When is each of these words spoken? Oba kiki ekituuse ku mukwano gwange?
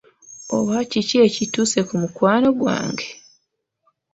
Oba 0.55 0.75
kiki 0.89 1.15
ekituuse 1.27 1.79
ku 1.87 1.93
mukwano 2.01 2.49
gwange? 2.59 3.07